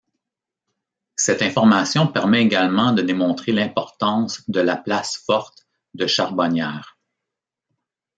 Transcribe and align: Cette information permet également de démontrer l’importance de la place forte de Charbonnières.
Cette 1.15 1.43
information 1.43 2.07
permet 2.07 2.41
également 2.41 2.91
de 2.91 3.03
démontrer 3.03 3.51
l’importance 3.51 4.41
de 4.49 4.59
la 4.59 4.75
place 4.75 5.15
forte 5.27 5.67
de 5.93 6.07
Charbonnières. 6.07 6.97